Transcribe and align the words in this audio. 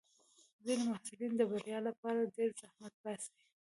ځینې 0.65 0.83
محصلین 0.91 1.31
د 1.37 1.41
بریا 1.51 1.79
لپاره 1.87 2.31
ډېر 2.35 2.49
زحمت 2.61 2.93
باسي. 3.03 3.33